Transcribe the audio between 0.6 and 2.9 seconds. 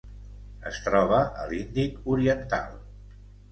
Es troba a l'Índic oriental: